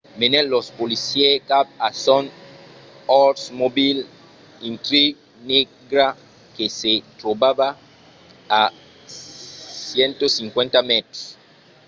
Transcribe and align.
menèt 0.21 0.45
los 0.53 0.67
policièrs 0.79 1.43
cap 1.51 1.65
a 1.87 1.89
son 2.05 2.23
oldsmobile 3.23 4.01
intrigue 4.71 5.19
negra 5.51 6.07
que 6.55 6.65
se 6.79 6.93
trobava 7.21 7.69
a 8.61 8.61
150 9.93 10.91
mètres 10.91 11.21